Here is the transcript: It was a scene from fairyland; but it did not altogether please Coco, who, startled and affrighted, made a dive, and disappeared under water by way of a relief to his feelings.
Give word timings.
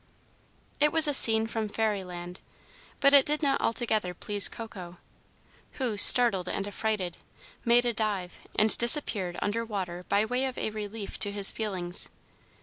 It 0.79 0.91
was 0.91 1.07
a 1.07 1.13
scene 1.13 1.45
from 1.45 1.69
fairyland; 1.69 2.41
but 2.99 3.13
it 3.13 3.23
did 3.23 3.43
not 3.43 3.61
altogether 3.61 4.15
please 4.15 4.49
Coco, 4.49 4.97
who, 5.73 5.95
startled 5.95 6.49
and 6.49 6.67
affrighted, 6.67 7.19
made 7.63 7.85
a 7.85 7.93
dive, 7.93 8.39
and 8.55 8.75
disappeared 8.79 9.37
under 9.43 9.63
water 9.63 10.03
by 10.09 10.25
way 10.25 10.45
of 10.45 10.57
a 10.57 10.71
relief 10.71 11.19
to 11.19 11.31
his 11.31 11.51
feelings. 11.51 12.09